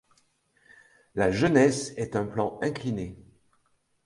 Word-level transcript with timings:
La 1.13 1.29
jeunesse 1.29 1.91
est 1.95 2.15
un 2.15 2.25
plan 2.25 2.57
incliné. 2.63 3.19